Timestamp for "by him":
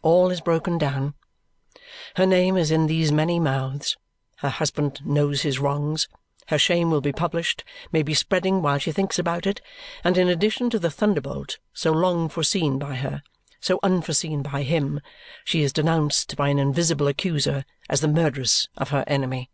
14.42-15.02